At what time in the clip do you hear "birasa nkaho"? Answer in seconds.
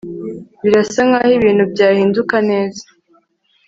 0.63-1.31